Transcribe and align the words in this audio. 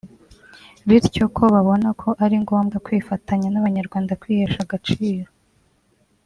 bityo 0.87 1.23
ko 1.35 1.43
babona 1.53 1.89
ko 2.01 2.09
ari 2.23 2.35
ngombwa 2.43 2.77
kwifatanya 2.85 3.47
n’Abanyarwanda 3.51 4.17
kwihesha 4.21 4.59
agaciro 4.65 5.29